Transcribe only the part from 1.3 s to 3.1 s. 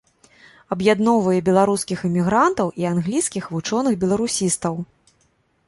беларускіх эмігрантаў і